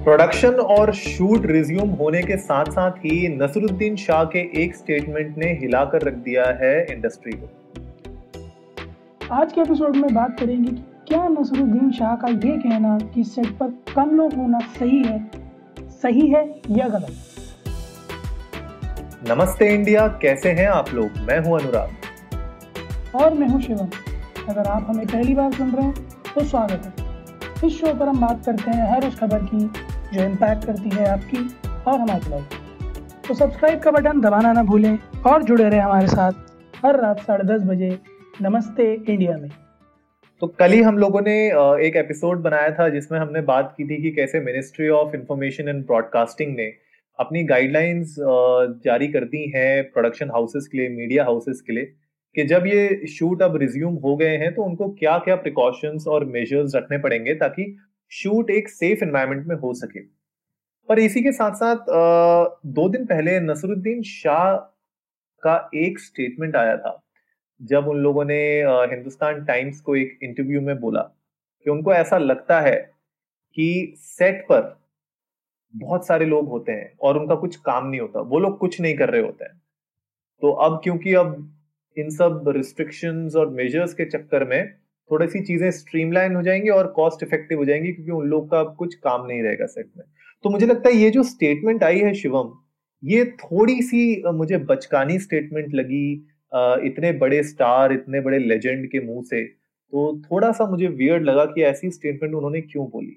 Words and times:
Production 0.00 0.54
और 0.72 0.92
shoot 0.94 1.46
resume 1.46 1.88
होने 1.94 2.20
के 2.22 2.36
साथ 2.36 2.64
साथ 2.64 2.90
ही 2.98 3.16
नसरुद्दीन 3.30 3.96
शाह 3.96 4.22
के 4.24 4.38
एक 4.62 4.76
स्टेटमेंट 4.76 5.36
ने 5.38 5.48
हिलाकर 5.52 6.02
रख 6.02 6.14
दिया 6.18 6.44
है 6.60 6.70
इंडस्ट्री 6.84 7.32
को। 7.32 7.48
आज 9.32 9.52
के 9.52 9.60
एपिसोड 9.60 9.96
में 9.96 10.14
बात 10.14 10.38
करेंगे 10.40 10.70
कि 10.70 10.82
क्या 11.08 11.26
नसरुद्दीन 11.28 11.90
शाह 11.90 12.14
का 12.14 12.28
ये 12.28 12.56
कहना 12.58 12.96
कि 13.14 13.24
सेट 13.24 13.50
पर 13.58 13.74
कम 13.94 14.16
लोग 14.16 14.34
होना 14.34 14.58
सही 14.78 15.02
है 15.02 15.18
सही 16.02 16.26
है 16.28 16.42
या 16.70 16.88
गलत? 16.88 17.12
नमस्ते 19.28 19.68
इंडिया 19.74 20.06
कैसे 20.22 20.50
हैं 20.52 20.68
आप 20.68 20.94
लोग? 20.94 21.20
मैं 21.28 21.38
हूँ 21.40 21.58
अनुराग। 21.58 21.90
और 23.16 23.34
मैं 23.34 23.48
हूँ 23.48 23.60
शिवम। 23.60 23.88
अगर 24.48 24.64
आप 24.68 24.86
हमें 24.88 25.06
पहली 25.06 25.34
बार 25.34 25.52
सुन 25.52 25.70
रहे 25.70 25.86
हैं 25.86 25.94
तो 26.34 26.44
स्वागत 26.46 26.82
है। 26.86 27.08
इस 27.66 27.72
शो 27.80 27.92
पर 27.94 28.08
हम 28.08 28.20
बात 28.20 28.44
करते 28.46 28.70
हैं 28.70 28.84
हर 28.90 29.06
उस 29.06 29.18
खबर 29.18 29.38
की 29.44 29.58
जो 30.12 30.22
इम्पैक्ट 30.22 30.64
करती 30.64 30.90
है 30.90 31.06
आपकी 31.08 31.38
और 31.86 31.98
हमारी 32.00 32.30
लाइफ 32.30 33.28
तो 33.28 33.34
सब्सक्राइब 33.34 33.78
का 33.78 33.90
बटन 33.90 34.20
दबाना 34.20 34.52
ना 34.52 34.62
भूलें 34.62 34.98
और 35.26 35.42
जुड़े 35.42 35.64
रहें 35.64 35.80
हमारे 35.80 36.06
साथ 36.06 36.32
हर 36.84 37.00
रात 37.00 37.20
साढ़े 37.20 37.44
दस 37.44 37.62
बजे 37.62 37.98
नमस्ते 38.42 38.92
इंडिया 38.94 39.36
में। 39.36 39.48
तो 40.42 40.46
कल 40.58 40.72
ही 40.72 40.80
हम 40.82 40.98
लोगों 40.98 41.20
ने 41.20 41.34
एक 41.86 41.96
एपिसोड 41.96 42.42
बनाया 42.42 42.70
था 42.70 42.88
जिसमें 42.88 43.18
हमने 43.18 43.40
बात 43.42 43.74
की 43.76 43.84
थी 43.84 44.02
कि 44.02 44.10
कैसे 44.10 44.40
ministry 44.40 44.88
of 44.88 45.14
information 45.16 45.68
and 45.68 45.84
broadcasting 45.86 46.56
ने 46.56 46.72
अपनी 47.18 47.42
गाइडलाइंस 47.44 48.16
जारी 48.84 49.08
कर 49.08 49.24
दी 49.24 49.44
हैं 49.56 49.82
प्रोडक्शन 49.92 50.30
हाउसेस 50.30 50.68
के 50.72 50.78
लिए 50.78 50.88
मीडिया 50.88 51.24
हाउसेस 51.24 51.60
के 51.60 51.72
लिए, 51.72 51.84
कि 52.36 52.44
जब 52.44 52.66
ये 52.66 53.06
शूट 53.08 53.42
अब 53.42 53.56
रिज्यूम 53.56 53.94
हो 53.94 54.16
गए 54.16 54.36
हैं 54.36 54.54
तो 54.54 54.62
उनको 54.62 54.88
क्या 54.98 55.16
क्या 55.18 55.36
प्रिकॉशंस 55.36 56.06
और 56.08 56.24
मेजर्स 56.24 56.74
रखने 56.76 56.98
पड़ेंगे 56.98 57.34
ताकि 57.34 57.64
शूट 58.12 58.50
एक 58.50 58.68
सेफ़ 58.68 59.04
एनवायरमेंट 59.04 59.46
में 59.46 59.56
हो 59.56 59.72
सके। 59.74 60.00
पर 60.88 60.98
इसी 60.98 61.22
के 61.22 61.32
साथ 61.32 61.54
साथ 61.54 61.86
दो 62.66 62.88
दिन 62.88 63.04
पहले 63.06 63.38
नसरुद्दीन 63.40 64.02
शाह 64.02 64.54
का 65.42 65.70
एक 65.74 65.98
स्टेटमेंट 65.98 66.56
आया 66.56 66.76
था, 66.76 67.02
जब 67.60 67.88
उन 67.88 67.98
लोगों 67.98 68.24
ने 68.24 68.40
हिंदुस्तान 68.90 69.44
टाइम्स 69.44 69.80
को 69.80 69.96
एक 69.96 70.18
इंटरव्यू 70.22 70.60
में 70.60 70.78
बोला 70.80 71.00
कि 71.00 71.70
उनको 71.70 71.92
ऐसा 71.94 72.18
लगता 72.18 72.60
है 72.60 72.76
कि 73.56 73.94
सेट 73.98 74.44
पर 74.44 74.78
बहुत 75.74 76.06
सारे 76.06 76.26
लोग 76.26 76.48
होते 76.48 76.72
हैं 76.72 76.92
और 77.02 77.18
उनका 77.18 77.34
कुछ 77.34 77.56
काम 77.56 77.86
नहीं 77.86 78.00
होता, 78.00 78.20
वो 78.20 78.38
लोग 78.38 78.58
कुछ 78.58 78.80
नहीं 78.80 78.96
कर 78.96 79.10
रहे 79.10 79.22
होते 79.22 79.44
हैं। 79.44 79.60
तो 80.42 80.52
अब 80.52 80.80
क्योंकि 80.84 81.14
अब 81.14 81.34
इन 81.96 82.10
सब 82.10 82.44
रिस्ट्रिक्शंस 82.48 83.36
और 83.36 83.50
मेजर्स 83.50 83.94
के 83.94 84.04
चक्कर 84.04 84.44
में 84.44 84.74
थोड़ी 85.10 85.26
सी 85.28 85.40
चीज़ें 85.44 85.70
स्ट्रीमलाइन 85.70 86.34
हो 86.36 86.42
जाएँगी 86.42 86.68
और 86.70 86.86
कॉस्ट 86.96 87.22
इफ़ेक्टिव 87.22 87.58
हो 87.58 87.64
जाएँगी 87.64 87.92
क्योंकि 87.92 88.12
उन 88.12 88.26
लोग 88.28 88.50
का 88.50 88.60
अब 88.60 88.74
कुछ 88.78 88.94
काम 88.96 89.26
नहीं 89.26 89.42
रहेगा 89.42 89.66
सेट 89.66 89.90
में। 89.96 90.04
तो 90.44 90.50
मुझे 90.50 90.66
लगता 90.66 90.88
है 90.88 90.96
ये 90.96 91.10
जो 91.10 91.22
स्टेटमेंट 91.24 91.84
आई 91.84 91.98
है 91.98 92.12
शिवम, 92.14 92.52
ये 93.02 93.24
थोड़ी 93.36 93.80
सी 93.82 94.22
मुझे 94.34 94.58
बचकानी 94.66 95.18
स्टेटमेंट 95.18 95.74
लगी 95.74 96.12
इतने 96.86 97.12
बड़े 97.18 97.42
स्टार 97.42 97.92
इतने 97.92 98.20
बड़े 98.20 98.38
लेजेंड 98.38 98.86
के 98.86 99.00
मुँह 99.06 99.22
से। 99.24 99.42
तो 99.44 100.20
थोड़ा 100.22 100.50
सा 100.52 100.66
मुझे 100.66 100.86
वियर्ड 100.88 101.24
लगा 101.24 101.44
कि 101.44 101.62
ऐसी 101.64 101.90
स्टेटमेंट 101.90 102.34
उन्होंने 102.34 102.60
क्यों 102.62 102.86
बोली। 102.86 103.16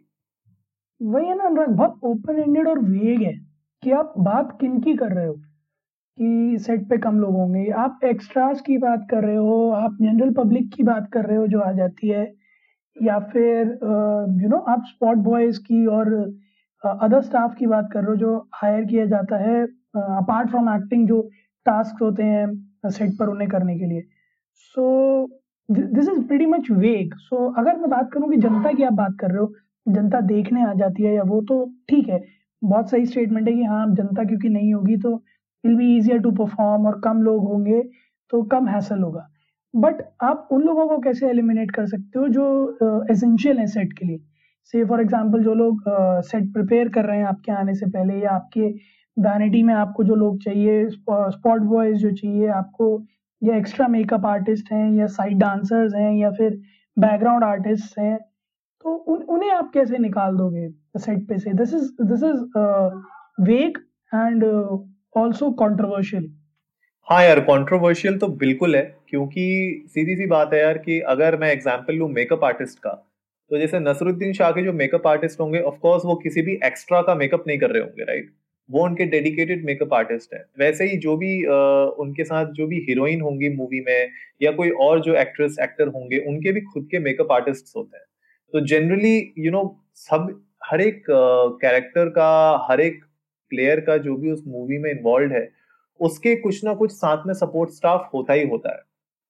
वही 1.01 1.25
है 1.25 1.37
ना 1.37 1.43
अनुराग, 1.43 1.69
बहुत 1.69 1.99
ओपन 2.03 2.39
एंडेड 2.39 2.67
और 2.67 2.79
वेग 2.79 3.21
है 3.21 3.33
कि 3.83 3.91
आप 3.91 4.13
बात 4.19 4.57
किन 4.61 4.79
की 4.81 4.95
कर 4.95 5.11
रहे 5.11 5.25
हो। 5.25 5.33
कि 6.17 6.57
सेट 6.59 6.87
पे 6.89 6.97
कम 6.97 7.19
लोग 7.19 7.35
होंगे। 7.35 7.69
आप 7.77 7.99
एक्स्ट्रास 8.05 8.61
की 8.61 8.77
बात 8.77 9.07
कर 9.11 9.23
रहे 9.23 9.35
हो, 9.35 9.69
आप 9.71 9.97
जनरल 10.01 10.33
पब्लिक 10.33 10.69
की 10.73 10.83
बात 10.83 11.09
कर 11.13 11.25
रहे 11.25 11.37
हो 11.37 11.47
जो 11.47 11.59
आ 11.59 11.71
जाती 11.71 12.07
है, 12.09 12.25
या 12.97 13.19
फिर 13.31 13.67
यू 14.41 14.49
नो 14.49 14.57
आप 14.69 14.83
स्पॉट 14.87 15.17
बॉयज़ 15.25 15.59
की 15.61 15.85
और 15.87 16.13
अदर 16.83 17.21
स्टाफ 17.21 17.55
की 17.55 17.67
बात 17.67 17.89
कर 17.93 17.99
रहे 17.99 18.09
हो 18.09 18.15
जो 18.15 18.37
हायर 18.55 18.83
किया 18.85 19.05
जाता 19.05 19.37
है 19.37 19.63
अपार्ट 19.63 20.49
फ्रॉम 20.49 20.69
एक्टिंग 20.69 21.07
जो 21.07 21.21
टास्क 21.65 22.01
होते 22.03 22.23
हैं 22.23 22.89
सेट 22.91 23.17
पर 23.19 23.29
उन्हें 23.29 23.49
करने 23.49 23.77
के 23.79 23.85
लिए। 23.85 24.01
So 24.75 25.27
this 25.69 26.07
is 26.07 26.19
very 26.29 26.45
much 26.45 26.71
vague 26.71 27.13
so 27.19 27.47
अगर 27.59 27.77
मैं 27.77 27.89
बात 27.89 28.09
करूँ 28.13 28.29
कि 28.31 28.37
जनता 28.37 28.71
की 28.73 28.83
आप 28.83 28.93
बात 28.93 29.17
कर 29.19 29.29
रहे 29.29 29.39
हो, 29.39 29.53
जनता 29.85 30.19
देखने 30.23 30.63
आ 30.65 30.73
जाती 30.73 31.03
है 31.03 31.13
या 31.15 31.23
वो 31.25 31.41
तो 31.41 31.65
ठीक 31.89 32.09
है। 32.09 32.21
बहुत 32.61 32.89
सही 32.89 33.05
स्टेटमेंट 33.05 33.47
है 33.47 33.53
कि 33.53 33.63
हाँ 33.65 33.85
जनता 33.95 34.23
क्योंकि 34.23 34.49
नहीं 34.49 34.73
होगी 34.73 34.97
तो 34.97 35.21
will 35.65 35.75
be 35.77 35.95
easier 35.97 36.19
to 36.21 36.31
perform 36.31 36.87
और 36.87 36.99
कम 37.03 37.21
लोग 37.23 37.47
होंगे 37.47 37.81
तो 38.31 38.41
कम 38.51 38.67
हैसल 38.67 39.01
होगा। 39.03 39.27
बट 39.73 40.01
आप 40.23 40.47
उन 40.51 40.61
लोगों 40.63 40.87
को 40.87 40.97
कैसे 41.01 41.27
एलिमिनेट 41.29 41.71
कर 41.71 41.85
सकते 41.87 42.19
हो 42.19 42.27
जो 42.29 43.05
एसेंशियल 43.11 43.59
है 43.59 43.67
सेट 43.67 43.93
के 43.99 44.05
लिए? 44.05 44.19
से 44.73 44.83
फॉर 44.85 45.01
एग्ज़ाम्पल 45.01 45.43
जो 45.43 45.53
लोग 45.53 45.81
सेट 45.87 46.43
uh, 46.43 46.53
प्रिपेयर 46.53 46.89
कर 46.89 47.05
रहे 47.05 47.17
हैं 47.17 47.25
आपके 47.25 47.51
आने 47.51 47.73
से 47.75 47.85
पहले 47.87 48.19
या 48.19 48.31
आपके 48.31 48.67
वैनिटी 49.17 49.61
में 49.63 49.73
आपको 49.73 50.03
जो 50.03 50.15
लोग 50.15 50.37
चाहिए 50.43 50.87
स्पॉट 50.89 51.61
बॉयज़ 51.61 51.97
जो 51.97 52.11
चाहिए 52.11 52.47
आपको 52.49 52.87
या 53.41 53.55
एक्स्ट्रा 53.55 53.87
मेकअप 53.87 54.25
आर्टिस्ट 54.25 54.71
हैं 54.71 54.91
या 54.93 55.07
साइड 55.15 55.37
डांसर्स 55.39 55.95
हैं 55.95 56.13
या 56.13 56.31
फिर 56.31 56.59
बैकग्राउंड 56.97 57.43
आर्टिस्ट 57.43 57.99
हैं 57.99 58.17
तो 58.85 58.93
उन 58.95 59.21
उन्हें 59.35 59.51
आप 59.51 59.71
कैसे 59.73 59.97
निकाल 59.97 60.37
दोगे 60.37 60.69
सेट 60.97 61.27
पे 61.29 61.37
से? 61.39 61.53
This 61.53 61.73
is 61.73 61.91
this 62.03 62.23
is 62.23 62.43
vague 63.41 63.77
and 64.11 64.43
also 65.15 65.49
controversial 65.51 66.29
हाँ 67.07 67.23
यार 67.23 67.39
कॉन्ट्रोवर्शियल 67.39 68.17
तो 68.17 68.27
बिल्कुल 68.37 68.75
है 68.75 68.81
क्योंकि 69.09 69.43
सीधी 69.87 70.15
सी 70.15 70.25
बात 70.27 70.53
है 70.53 70.59
यार 70.59 70.77
कि 70.77 70.99
अगर 71.09 71.37
मैं 71.37 71.51
एग्ज़ाम्पल 71.51 71.95
लू 71.95 72.07
मेकअप 72.07 72.43
आर्टिस्ट 72.43 72.79
का 72.79 72.91
तो 73.51 73.57
जैसे 73.57 73.79
नसरुद्दीन 73.79 74.33
शाह 74.33 74.51
के 74.51 74.63
जो 74.63 74.73
मेकअप 74.73 75.07
आर्टिस्ट 75.07 75.39
होंगे 75.39 75.59
ऑफ़ 75.61 75.77
कोर्स 75.79 76.05
वो 76.05 76.15
किसी 76.15 76.41
भी 76.41 76.53
एक्स्ट्रा 76.65 77.01
का 77.01 77.15
मेकअप 77.15 77.43
नहीं 77.47 77.57
कर 77.59 77.71
रहे 77.71 77.81
होंगे 77.81 78.03
राइट 78.03 78.31
वो 78.69 78.83
उनके 78.83 79.05
डेडिकेटेड 79.05 79.65
मेकअप 79.65 79.93
आर्टिस्ट 79.93 80.33
है। 80.33 80.39
वैसे 80.59 80.85
ही 80.85 80.97
जो 80.97 81.15
भी 81.17 81.31
आ, 81.45 81.55
उनके 82.03 82.23
साथ 82.23 82.51
जो 82.53 82.67
भी 82.67 82.77
हीरोइन 82.89 83.21
होंगी 83.21 83.49
मूवी 83.49 83.81
में 83.87 84.09
या 84.41 84.51
कोई 84.51 84.69
और 84.81 85.01
जो 85.01 85.15
एक्ट्रेस 85.15 85.57
एक्टर 85.61 85.87
होंगे 85.87 86.17
उनके 86.27 86.51
भी 86.51 86.61
खुद 86.63 86.87
के 86.91 86.99
मेकअप 86.99 87.31
आर्टिस्ट 87.31 87.75
होते 87.75 87.97
हैं। 87.97 88.05
तो 88.53 88.65
जनरली 88.67 89.33
यू 89.37 89.51
नो 89.51 89.63
सब 89.97 90.27
हर 90.65 90.81
एक 90.81 91.03
कैरेक्टर 91.09 92.09
का 92.09 92.29
हर 92.69 92.81
एक 92.81 93.03
प्लेयर 93.53 93.79
का 93.81 93.97
जो 93.99 94.15
भी 94.17 94.31
उस 94.31 94.43
मूवी 94.47 94.77
में 94.77 94.89
इन्वॉल्व 94.91 95.33
है, 95.33 95.47
उसके 95.99 96.35
कुछ 96.37 96.63
ना 96.65 96.73
कुछ 96.75 96.91
साथ 96.93 97.27
में 97.27 97.33
सपोर्ट 97.35 97.69
स्टाफ 97.71 98.09
होता 98.13 98.33
ही 98.33 98.47
होता 98.47 98.71
है। 98.71 98.81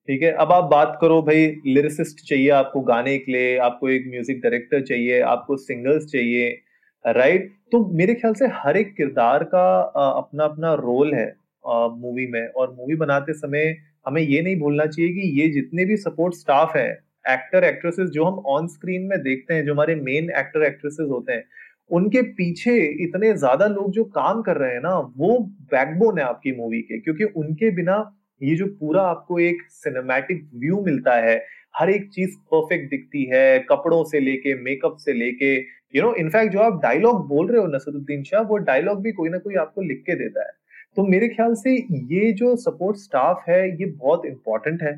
ठीक 0.08 0.24
है? 0.24 0.32
अब 0.34 0.52
आप 0.52 0.64
बात 0.66 0.98
करो 1.02 1.22
भाई 1.22 1.46
लिरिसिस्ट 1.68 2.26
चाहिए 2.28 2.50
आपको 2.52 2.82
गाने 2.84 3.18
के 3.18 3.32
लिए, 3.32 3.58
आपको 3.60 3.90
एक 3.90 4.08
म्यूज़िक 4.10 4.42
डायरेक्टर 4.42 4.82
चाहिए, 4.84 5.20
आपको 5.22 5.58
सिंगर्स 5.60 6.12
चाहिए 6.12 6.60
राइट 7.06 7.50
तो 7.72 7.86
मेरे 7.92 8.14
ख्याल 8.16 8.34
से 8.34 8.48
हर 8.54 8.78
एक 8.78 8.94
किरदार 8.96 9.44
का 9.46 9.64
अपना 10.10 10.44
अपना 10.44 10.74
रोल 10.76 11.14
है 11.14 11.26
मूवी 11.64 12.26
में। 12.28 12.48
और 12.48 12.76
मूवी 12.78 12.96
बनाते 12.98 13.34
समय 13.34 13.76
हमें 14.08 14.22
ये 14.22 14.42
नहीं 14.42 14.60
भूलना 14.60 14.86
चाहिए 14.86 15.12
कि 15.12 15.30
ये 15.40 15.48
जितने 15.52 15.86
भी 15.86 15.98
सपोर्ट 15.98 16.34
स्टाफ 16.36 16.76
है 16.76 16.90
एक्टर 17.26 17.64
एक्ट्रेसेस 17.64 18.10
जो 18.10 18.24
हम 18.26 18.40
ऑन 18.48 18.68
स्क्रीन 18.68 19.02
में 19.02 19.22
देखते 19.22 19.54
हैं, 19.54 19.66
जो 19.66 19.74
हमारे 19.74 19.96
मेन 19.98 20.30
एक्टर 20.40 20.64
एक्ट्रेसेस 20.64 21.08
होते 21.10 21.34
हैं 21.34 21.44
उनके 21.92 22.22
पीछे 22.34 22.78
इतने 23.04 23.34
ज़्यादा 23.34 23.66
लोग 23.68 23.92
जो 23.92 24.04
काम 24.04 24.42
कर 24.42 24.58
रहे 24.58 24.74
हैं 24.74 24.82
ना, 24.82 24.98
वो 25.18 25.38
बैकबोन 25.72 26.20
है 26.20 26.26
आपकी 26.26 26.52
मूवी 26.52 26.82
के, 26.82 27.00
क्योंकि 27.00 27.24
उनके 27.24 27.72
बिना 27.72 27.98
ये 28.42 28.56
जो 28.56 28.66
पूरा 28.80 29.02
आपको 29.02 29.40
एक 29.40 29.62
सिनेमैटिक 29.72 30.50
व्यू 30.56 30.82
मिलता 30.86 31.16
है, 31.18 31.36
हर 31.76 31.90
एक 31.90 32.10
चीज़ 32.10 32.36
परफेक्ट 32.52 32.90
दिखती 32.90 33.24
है, 33.26 33.60
कपड़ों 33.70 34.04
से 34.04 34.20
लेके 34.20 34.56
मेकअप 34.64 34.98
से 35.00 35.14
लेके 35.14 35.56
यू 35.96 36.02
नो 36.02 36.14
इनफैक्ट 36.16 36.54
जो 36.54 36.60
आप 36.60 36.82
डायलॉग 36.84 37.28
बोल 37.28 37.52
रहे 37.52 37.62
हो 37.62 37.68
नसरुद्दीन 37.68 38.24
शाह, 38.24 38.42
वो 38.42 38.58
डायलॉग 38.60 39.02
भी 39.04 39.12
कोई 39.12 39.30
ना 39.30 39.38
कोई 39.38 39.56
आपको 39.56 39.82
लिख 39.82 40.04
के 40.06 40.16
देता 40.16 40.46
है। 40.46 40.52
तो 40.98 41.04
मेरे 41.04 41.28
ख्याल 41.28 41.54
से 41.56 41.76
ये 42.12 42.32
जो 42.34 42.56
सपोर्ट 42.58 42.98
स्टाफ 42.98 43.44
है, 43.50 43.70
ये 43.72 43.86
बहुत 43.86 44.26
इंपॉर्टेंट 44.26 44.84
है। 44.84 44.98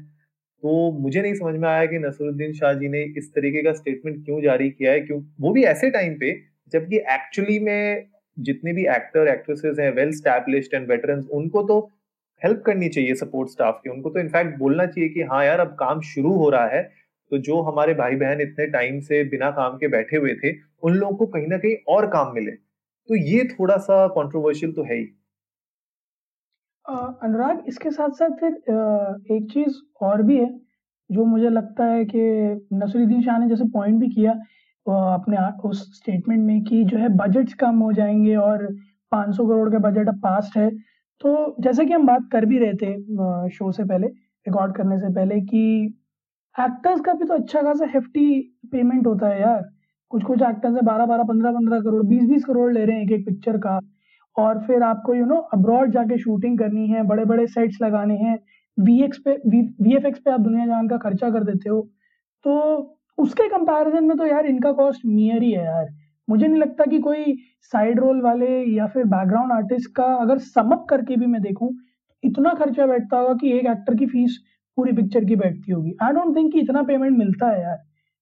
तो 0.63 0.91
मुझे 0.91 1.21
नहीं 1.21 1.33
समझ 1.33 1.55
में 1.55 1.67
आया 1.69 1.85
कि 1.85 1.99
नसरुद्दीन 1.99 2.53
शाह 2.53 2.73
जी 2.73 2.87
ने 2.87 3.03
इस 3.17 3.31
तरीके 3.35 3.63
का 3.63 3.73
स्टेटमेंट 3.73 4.23
क्यों 4.25 4.41
जारी 4.41 4.69
किया 4.69 4.91
है, 4.91 4.99
क्यों, 5.01 5.21
वो 5.39 5.51
भी 5.51 5.63
ऐसे 5.65 5.89
टाइम 5.91 6.13
पे 6.19 6.31
जबकि 6.73 6.97
एक्चुअली 7.13 7.59
में 7.59 8.05
जितने 8.37 8.73
भी 8.73 8.85
एक्टर 8.89 9.27
एक्ट्रेसेस 9.29 9.79
हैं 9.79 9.91
वेल 9.95 10.11
स्टैब्लिश्ड 10.13 10.73
एंड 10.73 10.87
वेटरन्स 10.89 11.27
उनको 11.33 11.63
तो 11.63 11.79
हेल्प 12.41 12.61
करनी 12.65 12.89
चाहिए 12.89 13.13
सपोर्ट 13.15 13.49
स्टाफ 13.49 13.79
की। 13.83 13.89
उनको 13.89 14.09
तो 14.09 14.19
इनफैक्ट 14.19 14.57
बोलना 14.59 14.85
चाहिए 14.85 15.09
कि 15.09 15.21
हाँ 15.23 15.43
यार, 15.45 15.59
अब 15.59 15.75
काम 15.79 16.01
शुरू 16.03 16.33
हो 16.33 16.49
रहा 16.49 16.67
है 16.67 16.83
तो 17.31 17.37
जो 17.39 17.61
हमारे 17.63 17.93
भाई 17.93 18.15
बहन 18.15 18.41
इतने 18.41 18.65
टाइम 18.69 18.99
से 19.01 19.23
बिना 19.25 19.49
काम 19.51 19.77
के 19.77 19.87
बैठे 19.89 20.17
हुए 20.17 20.33
थे, 20.35 20.51
उन 20.83 20.95
लोगों 20.95 21.15
को 21.17 21.25
कहीं 21.27 21.47
ना 21.47 21.57
कहीं 21.57 21.75
और 21.87 22.07
काम 22.07 22.33
मिले। 22.35 22.51
तो 22.51 23.15
ये 23.17 23.43
थोड़ा 23.49 23.77
सा 23.79 24.05
कंट्रोवर्शियल 24.09 24.71
तो 24.73 24.83
है 24.83 24.95
ही। 24.95 25.05
अनुराग, 26.85 27.63
इसके 27.67 27.91
साथ 27.91 28.09
साथ 28.13 28.37
फिर 28.39 28.51
एक 29.31 29.49
चीज़ 29.53 29.79
और 30.01 30.21
भी 30.21 30.37
है, 30.37 30.49
जो 31.09 31.25
मुझे 31.25 31.49
लगता 31.49 31.85
है 31.85 32.03
कि 32.05 32.19
नसरुद्दीन 32.73 33.21
शाह 33.21 33.37
ने 33.39 33.49
जैसे 33.49 33.63
पॉइंट 33.73 33.99
भी 33.99 34.09
किया 34.09 34.33
अपने 34.87 35.37
उस 35.69 35.81
स्टेटमेंट 35.97 36.41
में 36.41 36.63
कि 36.63 36.83
जो 36.83 36.97
है 36.97 37.09
बजट्स 37.17 37.53
कम 37.53 37.79
हो 37.79 37.91
जाएँगे 37.93 38.35
और 38.35 38.67
500 39.11 39.47
करोड़ 39.47 39.69
का 39.71 39.79
बजट 39.79 40.07
अब 40.09 40.19
पास्ट 40.19 40.57
है। 40.57 40.69
तो 41.21 41.55
जैसे 41.61 41.85
कि 41.85 41.93
हम 41.93 42.05
बात 42.07 42.29
कर 42.31 42.45
भी 42.45 42.57
रहे 42.59 42.73
थे 42.73 43.49
शो 43.49 43.71
से 43.71 43.83
पहले 43.83 44.07
रिकॉर्ड 44.07 44.75
करने 44.75 44.99
से 44.99 45.13
पहले 45.13 45.39
कि 45.41 45.61
एक्टर्स 46.55 47.01
का 47.01 47.13
भी 47.13 47.25
तो 47.25 47.33
अच्छा 47.33 47.61
खासा 47.61 47.85
हेफ्टी 47.93 48.27
पेमेंट 48.71 49.07
होता 49.07 49.27
है 49.29 49.41
यार। 49.41 49.63
कुछ 50.11 50.23
कुछ 50.23 50.41
एक्टर्स 50.41 50.75
है, 50.75 50.81
बारह 50.81 51.05
बारह, 51.05 51.23
पंद्रह 51.23 51.51
पंद्रह 51.51 51.79
करोड़, 51.81 52.03
बीस 52.05 52.23
बीस 52.29 52.43
करोड़ 52.45 52.71
ले 52.73 52.85
रहे 52.85 52.95
हैं 52.97 53.03
एक 53.03 53.11
एक 53.11 53.25
पिक्चर 53.25 53.57
का। 53.57 53.79
और 54.35 54.59
फिर 54.67 54.83
आपको 54.83 55.15
यू 55.15 55.25
नो 55.25 55.35
अब्रॉड 55.53 55.91
जाके 55.91 56.17
शूटिंग 56.19 56.57
करनी 56.59 56.87
है 56.87 57.03
बड़े 57.07 57.25
बड़े 57.25 57.47
सेट्स 57.47 57.77
लगाने 57.81 58.15
हैं 58.17 58.37
वी 58.77 59.01
एक्स 59.03 59.17
पे 59.25 59.31
वी 59.47 59.95
एफ़ 59.95 60.05
एक्स 60.07 60.19
पे 60.19 60.31
आप 60.31 60.39
दुनिया 60.41 60.65
जान 60.67 60.87
का 60.87 60.97
खर्चा 60.99 61.29
कर 61.31 61.43
देते 61.43 61.69
हो। 61.69 61.81
तो 62.45 62.55
उसके 63.17 63.47
कंपैरिजन 63.49 64.03
में 64.03 64.17
तो 64.17 64.25
यार 64.25 64.45
इनका 64.45 64.71
कॉस्ट 64.73 65.05
नियर 65.05 65.43
ही 65.43 65.51
है 65.51 65.63
यार। 65.65 65.87
मुझे 66.27 66.47
नहीं 66.47 66.61
लगता 66.61 66.85
कि 66.91 66.99
कोई 66.99 67.35
साइड 67.73 67.99
रोल 67.99 68.21
वाले 68.21 68.47
या 68.75 68.87
फिर 68.87 69.03
बैकग्राउंड 69.05 69.51
आर्टिस्ट 69.51 69.89
का 69.95 70.03
अगर 70.15 70.37
समअप 70.39 70.85
करके 70.89 71.15
भी 71.15 71.25
मैं 71.25 71.41
देखूँ, 71.41 71.69
इतना 72.23 72.53
खर्चा 72.53 72.85
बैठता 72.85 73.17
होगा 73.17 73.33
कि 73.41 73.51
एक 73.57 73.65
एक्टर 73.67 73.95
की 73.95 74.05
फ़ीस 74.05 74.37
पूरी 74.77 74.91
पिक्चर 74.93 75.25
की 75.25 75.35
बैठती 75.35 75.71
होगी। 75.71 75.95
आई 76.03 76.13
डोंट 76.13 76.35
थिंक 76.35 76.51
कि 76.53 76.59
इतना 76.59 76.81
पेमेंट 76.83 77.17
मिलता 77.17 77.49
है 77.49 77.61
यार। 77.61 77.77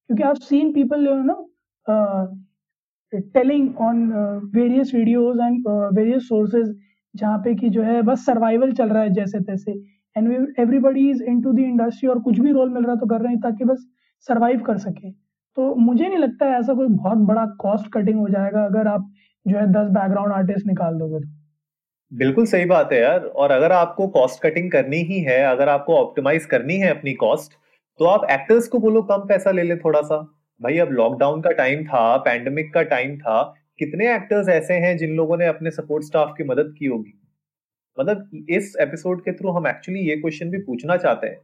क्योंकि 0.10 0.24
आप 0.24 0.36
seen 0.38 0.72
people 0.74 1.08
you 1.08 1.16
know 1.24 1.36
telling 3.34 3.78
on 3.82 4.12
various 4.56 4.94
videos 4.96 5.38
and 5.42 5.68
various 5.98 6.28
sources 6.28 6.76
जहाँ 7.16 7.38
पे 7.38 7.54
कि 7.56 7.70
जो 7.70 7.82
है 7.84 8.02
बस 8.02 8.26
सर्वाइवल 8.26 8.72
चल 8.74 8.90
रहा 8.90 9.04
है 9.04 9.14
जैसे 9.14 9.40
तैसे। 9.42 9.72
And 10.16 10.56
everybody 10.60 11.10
is 11.10 11.24
into 11.42 11.52
the 11.52 11.60
industry 11.62 12.10
और 12.10 12.20
कुछ 12.22 12.40
भी 12.40 12.52
रोल 12.52 12.70
मिल 12.70 12.84
रहा 12.84 12.96
तो 12.96 13.06
कर 13.08 13.22
रहे 13.22 13.34
हैं 13.34 13.42
ताकि 13.42 13.66
बस 13.66 13.86
सर्वाइव 14.28 14.60
कर 14.60 14.78
सके। 14.78 15.12
तो 15.58 15.74
मुझे 15.76 16.08
नहीं 16.08 16.18
लगता 16.18 16.46
है 16.46 16.60
ऐसा 16.60 16.74
कोई 16.74 16.88
बहुत 16.88 17.18
बड़ा 17.28 17.46
कॉस्ट 17.60 17.92
कटिंग 17.94 18.20
हो 18.20 18.28
जाएगा 18.30 18.64
अगर 18.66 18.88
आप 18.88 19.12
जो 19.46 19.58
है 19.58 19.66
दस 19.68 19.90
बैकग्राउंड 19.92 20.34
आर्टिस्ट 20.34 20.68
निकाल 20.68 20.96
दोगे 20.96 21.20
तो। 21.20 21.30
बिल्कुल 22.12 22.46
सही 22.46 22.66
बात 22.66 22.94
है 22.94 23.02
यार। 23.02 23.20
और 23.20 23.52
अगर 23.52 23.72
आपको 23.72 24.08
कॉस्ट 24.08 24.42
कटिंग 24.44 24.72
करनी 24.72 24.98
ही 25.04 25.20
है, 25.20 25.42
अगर 25.44 25.70
आपको 25.70 25.98
ऑप्टिमाइज 25.98 26.46
करनी 26.46 26.78
है 26.78 26.90
अपनी 26.90 27.14
कॉस्ट 27.16 27.54
तो 28.00 28.06
आप 28.06 28.28
एक्टर्स 28.32 28.68
को 28.68 28.80
बोलो, 28.80 29.02
कम 29.02 29.26
पैसा 29.28 29.52
ले 29.52 29.64
ले 29.64 29.76
थोड़ा 29.76 30.02
सा 30.02 30.18
भाई, 30.62 30.78
अब 30.78 30.92
लॉकडाउन 30.92 31.42
का 31.42 31.52
टाइम 31.52 31.84
था 31.86 32.18
पैंडमिक 32.18 32.74
का 32.74 32.82
टाइम 32.84 33.18
था, 33.18 33.42
कितने 33.80 34.14
एक्टर्स 34.16 34.50
ऐसे 34.50 34.74
हैं 34.74 34.98
जिन 34.98 35.16
लोगों 35.16 35.38
ने 35.38 35.46
अपने 35.46 35.72
सपोर्ट 35.72 36.04
स्टाफ 36.04 36.34
की 36.38 36.44
मदद 36.44 36.74
की 36.80 36.86
होगी? 36.86 37.14
मतलब 37.98 38.46
इस 38.50 38.76
एपिसोड 38.80 39.22
के 39.22 39.32
थ्रू 39.32 39.52
हम 39.52 39.68
एक्चुअली 39.68 40.00
ये 40.00 40.16
क्वेश्चन 40.16 40.50
भी 40.50 40.58
पूछना 40.58 40.98
चाहते 40.98 41.28
हैं। 41.28 41.38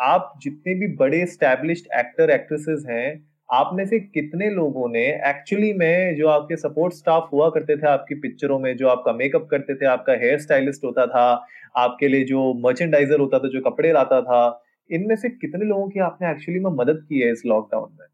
आप 0.00 0.32
जितने 0.42 0.74
भी 0.74 0.86
बड़े 0.86 1.26
स्टैब्लिश्ड 1.26 1.86
एक्टर 1.98 2.30
एक्ट्रेसेस 2.30 2.84
हैं, 2.88 3.28
आप 3.52 3.70
में 3.74 3.86
से 3.86 4.00
कितने 4.00 4.50
लोगों 4.50 4.88
ने 4.88 5.06
एक्चुअली 5.06 5.72
में 5.72 6.16
जो 6.16 6.28
आपके 6.28 6.56
सपोर्ट 6.56 6.94
स्टाफ 6.94 7.28
हुआ 7.32 7.50
करते 7.50 7.76
थे, 7.76 7.86
आपकी 7.86 8.14
पिक्चरों 8.14 8.58
में, 8.58 8.76
जो 8.76 8.88
आपका 8.88 9.12
मेकअप 9.12 9.48
करते 9.50 9.74
थे, 9.74 9.86
आपका 9.86 10.12
हेयर 10.12 10.38
स्टाइलिस्ट 10.38 10.84
होता 10.84 11.06
था, 11.06 11.46
आपके 11.76 12.08
लिए 12.08 12.24
जो 12.24 12.54
मर्चेंडाइजर 12.54 13.20
होता 13.20 13.38
था, 13.38 13.48
जो 13.48 13.60
कपड़े 13.60 13.92
लाता 13.92 14.22
था, 14.22 14.62
इनमें 14.90 15.16
से 15.16 15.28
कितने 15.28 15.64
लोगों 15.64 15.88
की 15.88 16.00
आपने 16.00 16.30
एक्चुअली 16.30 16.60
में 16.60 16.70
मदद 16.70 17.06
की 17.08 17.20
है 17.20 17.32
इस 17.32 17.42
लॉकडाउन 17.46 17.96
में? 18.00 18.06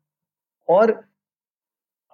और 0.68 1.04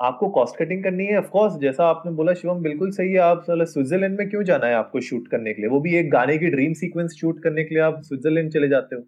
आपको 0.00 0.28
कॉस्ट 0.28 0.56
कटिंग 0.56 0.84
करनी 0.84 1.06
है? 1.06 1.18
ऑफकोर्स 1.18 1.56
जैसा 1.56 1.84
आपने 1.86 2.12
बोला, 2.12 2.34
शिवम, 2.34 2.62
बिल्कुल 2.62 2.90
सही 2.90 3.12
है, 3.12 3.18
आप 3.18 3.44
स्विट्जरलैंड 3.50 4.18
में 4.18 4.30
क्यों 4.30 4.42
जाना 4.42 4.66
है 4.66 4.74
आपको 4.74 5.00
शूट 5.00 5.28
करने 5.28 5.54
के 5.54 5.62
लिए? 5.62 5.70
वो 5.70 5.80
भी 5.80 5.96
एक 5.96 6.10
गाने 6.10 6.38
की 6.38 6.46
ड्रीम 6.46 6.72
सीक्वेंस 6.72 7.12
शूट 7.20 7.42
करने 7.42 7.64
के 7.64 7.74
लिए 7.74 7.84
आप 7.84 8.00
स्विट्जरलैंड 8.00 8.52
चले 8.52 8.68
जाते 8.68 8.96
हो। 8.96 9.02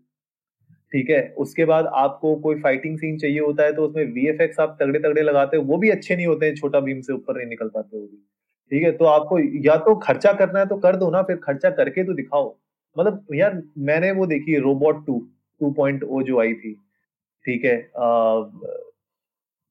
ठीक 0.92 1.10
है? 1.10 1.22
उसके 1.38 1.64
बाद 1.64 1.86
आपको 1.96 2.34
कोई 2.36 2.60
फाइटिंग 2.60 2.98
सीन 2.98 3.18
चाहिए 3.18 3.38
होता 3.40 3.64
है 3.64 3.72
तो 3.72 3.86
उसमें 3.86 4.12
वीएफएक्स 4.14 4.60
आप 4.60 4.76
तगड़े 4.80 4.98
तगड़े 4.98 5.22
लगाते 5.22 5.56
हो, 5.56 5.62
वो 5.62 5.76
भी 5.78 5.90
अच्छे 5.90 6.16
नहीं 6.16 6.26
होते 6.26 6.46
हैं, 6.46 6.54
छोटा 6.54 6.80
भीम 6.80 7.00
से 7.00 7.12
ऊपर 7.12 7.36
नहीं 7.36 7.46
निकल 7.48 7.68
पाते 7.68 7.96
वो 7.96 8.02
भी। 8.02 8.16
ठीक 8.72 8.82
है? 8.82 8.92
तो 8.92 9.04
आपको 9.06 9.38
या 9.66 9.76
तो 9.78 9.94
खर्चा 9.98 10.32
करना 10.32 10.58
है 10.58 10.66
तो 10.66 10.76
कर 10.78 10.96
दो 10.96 11.10
ना, 11.10 11.22
फिर 11.22 11.36
खर्चा 11.36 11.70
करके 11.72 12.04
तो 12.04 12.12
दिखाओ। 12.14 12.54
मतलब 12.96 13.26
यार, 13.34 13.62
मैंने 13.78 14.10
वो 14.12 14.26
देखी 14.26 14.58
robot 14.58 15.04
two 15.06 15.18
two 15.60 15.70
point 15.72 16.02
O 16.04 16.22
जो 16.22 16.40
आई 16.40 16.54
थी। 16.54 16.74
ठीक 17.44 17.64
है? 17.64 17.76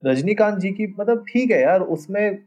रजनीकांत 0.03 0.57
जी 0.59 0.71
की 0.71 0.88
मतलब 1.00 1.25
ठीक 1.29 1.51
है 1.51 1.62
यार, 1.62 1.81
उसमें 1.81 2.38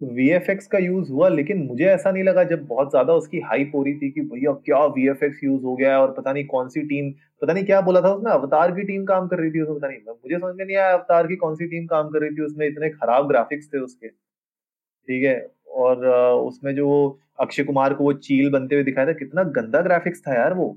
VFX 0.00 0.66
का 0.72 0.78
यूज़ 0.78 1.10
हुआ, 1.10 1.28
लेकिन 1.28 1.62
मुझे 1.66 1.84
ऐसा 1.86 2.10
नहीं 2.10 2.22
लगा 2.24 2.42
जब 2.44 2.66
बहुत 2.66 2.90
ज़्यादा 2.90 3.12
उसकी 3.14 3.40
हाइप 3.42 3.70
हो 3.74 3.82
रही 3.82 3.94
थी 3.98 4.10
कि 4.10 4.20
भैया 4.22 4.52
क्या 4.66 4.78
VFX 4.94 5.44
यूज़ 5.44 5.62
हो 5.64 5.74
गया 5.76 5.90
है 5.90 5.98
और 5.98 6.12
पता 6.12 6.32
नहीं 6.32 6.44
कौन 6.46 6.68
सी 6.68 6.82
टीम 6.82 7.10
पता 7.42 7.52
नहीं 7.52 7.64
क्या 7.64 7.80
बोला 7.80 8.00
था 8.00 8.12
उसमें 8.14 8.30
अवतार 8.32 8.72
की 8.72 8.82
टीम 8.84 9.04
काम 9.04 9.28
कर 9.28 9.38
रही 9.38 9.50
थी 9.50 9.60
उसमें, 9.60 9.76
पता 9.76 9.88
नहीं 9.88 9.98
मुझे 10.08 10.36
समझ 10.36 10.54
में 10.56 10.64
नहीं 10.64 10.76
आया 10.76 10.92
अवतार 10.92 11.26
की 11.26 11.36
कौन 11.36 11.54
सी 11.56 11.66
टीम 11.66 11.86
काम 11.86 12.08
कर 12.10 12.20
रही 12.20 12.36
थी 12.36 12.42
उसमें, 12.44 12.66
इतने 12.66 12.90
खराब 12.90 13.28
ग्राफिक्स 13.28 13.68
थे 13.74 13.78
उसके, 13.80 14.08
ठीक 14.08 15.24
है? 15.24 15.36
और 15.70 16.06
उसमें 16.06 16.74
जो 16.74 17.18
अक्षय 17.40 17.64
कुमार 17.64 17.94
को 17.94 18.04
वो 18.04 18.12
चील 18.20 18.50
बनते 18.50 18.74
हुए 18.74 18.84
दिखाया 18.84 19.06
था, 19.06 19.12
कितना 19.14 19.42
गंदा 19.56 19.80
ग्राफिक्स 19.82 20.20
था 20.26 20.34
यार 20.34 20.54
वो। 20.54 20.68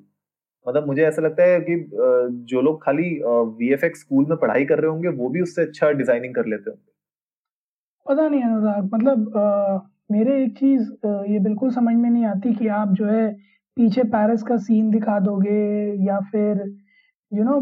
मतलब 0.65 0.87
मुझे 0.87 1.03
ऐसा 1.05 1.21
लगता 1.21 1.43
है 1.43 1.59
कि 1.61 1.75
जो 2.47 2.61
लोग 2.61 2.83
खाली 2.83 3.09
VFX 3.59 3.99
स्कूल 3.99 4.25
में 4.29 4.37
पढ़ाई 4.37 4.65
कर 4.65 4.79
रहे 4.79 4.91
होंगे, 4.91 5.07
वो 5.09 5.29
भी 5.29 5.41
उससे 5.41 5.61
अच्छा 5.61 5.91
डिज़ाइनिंग 5.93 6.35
कर 6.35 6.45
लेते 6.45 6.69
होंगे। 6.69 6.88
पता 8.09 8.27
नहीं 8.27 8.43
अनुराग 8.43 8.89
मतलब 8.93 9.37
आ, 9.37 9.77
मेरे 10.11 10.43
एक 10.43 10.57
चीज़ 10.57 10.89
ये 11.31 11.39
बिल्कुल 11.39 11.71
समझ 11.71 11.93
में 11.95 12.09
नहीं 12.09 12.25
आती 12.25 12.53
कि 12.53 12.67
आप 12.77 12.93
जो 12.93 13.05
है 13.05 13.27
पीछे 13.77 14.03
पेरिस 14.13 14.43
का 14.43 14.57
सीन 14.59 14.89
दिखा 14.91 15.19
दोगे 15.19 15.59
या 16.05 16.19
फिर 16.31 16.63
यू 17.31 17.43
नो 17.43 17.59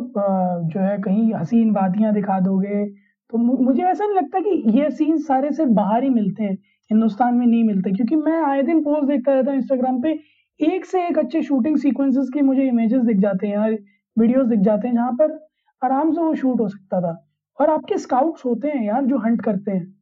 जो 0.74 0.80
है 0.80 0.98
कहीं 1.02 1.34
हसीन 1.34 1.72
वादियाँ 1.72 2.14
दिखा 2.14 2.40
दोगे। 2.40 2.86
तो 3.34 3.38
मुझे 3.38 3.84
ऐसा 3.84 4.06
नहीं 4.06 4.16
लगता 4.18 4.40
कि 4.40 4.80
ये 4.80 4.90
सीन 4.92 5.18
सारे 5.24 5.52
सिर्फ़ 5.52 5.72
बाहर 5.74 6.04
ही 6.04 6.10
मिलते 6.10 6.44
हैं 6.44 6.54
हिंदुस्तान 6.92 7.36
में 7.36 7.46
नहीं 7.48 7.64
मिलते। 7.64 7.92
क्योंकि 7.92 8.16
मैं 8.18 8.40
आए 8.44 8.62
दिन 8.64 8.82
पोस्ट 8.84 9.08
देखता 9.10 9.34
रहता 9.34 9.52
हूँ 9.52 9.58
इंस्टाग्राम 9.60 10.02
पे 10.02 10.18
एक 10.60 10.86
से 10.86 11.06
एक 11.08 11.18
अच्छे 11.20 11.42
शूटिंग 11.44 11.78
सीक्वेंसेस 11.78 12.30
के 12.34 12.42
मुझे 12.42 12.68
इमेजेस 12.68 13.02
दिख 13.04 13.18
जाते 13.18 13.48
हैं 13.48 13.54
यार 13.56 13.78
वीडियोस 14.18 14.48
दिख 14.48 14.60
जाते 14.62 14.88
हैं 14.88 14.96
जहाँ 14.96 15.12
पर 15.22 15.38
आराम 15.82 16.12
से 16.14 16.22
वो 16.22 16.34
शूट 16.36 16.60
हो 16.62 16.68
सकता 16.70 17.02
था। 17.02 17.16
और 17.60 17.70
आपके 17.70 17.98
स्काउट्स 17.98 18.46
होते 18.46 18.68
हैं 18.70 18.84
यार 18.86 19.06
जो 19.06 19.18
हंट 19.20 19.42
करते 19.42 19.72
हैं। 19.72 19.97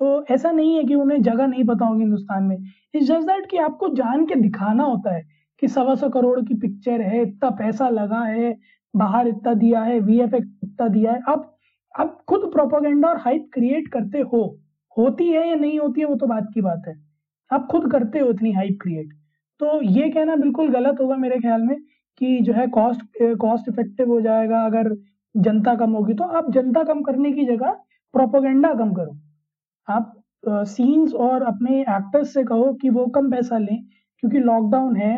तो 0.00 0.24
ऐसा 0.30 0.50
नहीं 0.50 0.76
है 0.76 0.84
कि 0.84 0.94
उन्हें 0.94 1.20
जगह 1.22 1.46
नहीं 1.46 1.64
पता 1.64 1.86
होगी 1.86 2.02
हिंदुस्तान 2.02 2.44
में। 2.44 2.56
इट्स 2.56 3.06
जस्ट 3.06 3.26
दैट 3.26 3.50
कि 3.50 3.56
आपको 3.58 3.88
जान 3.94 4.24
के 4.26 4.34
दिखाना 4.34 4.84
होता 4.84 5.14
है 5.14 5.22
कि 5.62 5.68
सवा 5.68 5.94
सौ 5.94 6.08
करोड़ 6.08 6.40
की 6.40 6.54
पिक्चर 6.56 7.00
है, 7.02 7.22
इतना 7.22 7.50
पैसा 7.52 7.88
लगा 7.88 8.22
है, 8.22 8.56
बाहर 8.94 9.28
इतना 9.28 9.54
दिया 9.54 9.82
है 9.82 9.98
वी 10.00 10.20
इतना 10.20 10.88
दिया 10.88 11.12
है। 11.12 11.20
आप 11.28 11.54
आप 11.94 12.18
खुद 12.28 12.50
प्रोपोगेंडा 12.52 13.08
और 13.08 13.16
हाइप 13.18 13.48
क्रिएट 13.52 13.88
करते 13.88 14.20
हो। 14.32 14.42
होती 14.96 15.28
है 15.28 15.48
या 15.48 15.54
नहीं 15.54 15.78
होती 15.78 16.00
है, 16.00 16.06
वो 16.06 16.14
तो 16.16 16.26
बात 16.26 16.48
की 16.54 16.60
बात 16.60 16.82
है। 16.88 16.94
आप 17.50 17.66
खुद 17.70 17.90
करते 17.92 18.18
हो 18.18 18.30
इतनी 18.30 18.52
हाइप 18.52 18.78
क्रिएट 18.82 19.12
तो 19.60 19.80
ये 19.82 20.08
कहना 20.10 20.34
बिल्कुल 20.36 20.68
गलत 20.68 21.00
होगा 21.00 21.16
मेरे 21.16 21.38
ख्याल 21.38 21.62
में 21.62 21.76
कि 22.20 22.38
जो 22.40 22.52
है 22.52 22.66
कॉस्ट 22.68 23.00
कॉस्ट 23.40 23.68
इफ़ेक्टिव 23.68 24.08
हो 24.08 24.20
जाएगा 24.20 24.64
अगर 24.66 24.94
जनता 25.34 25.74
कम 25.74 25.92
होगी। 25.92 26.14
तो 26.14 26.24
आप 26.24 26.50
जनता 26.52 26.82
कम 26.84 27.02
करने 27.02 27.32
की 27.32 27.44
जगह 27.44 27.70
प्रोपोगेंडा 28.14 28.72
कम 28.74 28.92
करो। 28.92 29.16
आप 29.88 30.12
सीन्स 30.68 31.14
और 31.16 31.42
अपने 31.44 31.80
एक्टर्स 31.80 32.32
से 32.34 32.42
कहो 32.44 32.72
कि 32.82 32.90
वो 32.90 33.06
कम 33.14 33.30
पैसा 33.30 33.58
लें, 33.58 33.78
क्योंकि 34.22 34.38
लॉकडाउन 34.40 34.96
है 34.96 35.16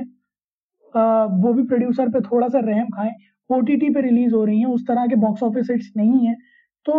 वो 1.36 1.52
भी 1.54 1.62
प्रोड्यूसर 1.64 2.08
पे 2.10 2.20
थोड़ा 2.22 2.48
सा 2.48 2.60
रहम 2.60 2.88
खाएँ 2.90 3.12
ओटीटी 3.50 3.90
पे 3.90 4.00
रिलीज़ 4.00 4.34
हो 4.34 4.44
रही 4.44 4.58
हैं, 4.60 4.66
उस 4.66 4.86
तरह 4.88 5.06
के 5.06 5.16
बॉक्स 5.18 5.42
ऑफ़िस 5.42 5.70
हिट्स 5.70 5.90
नहीं 5.96 6.26
है। 6.26 6.34
तो 6.86 6.92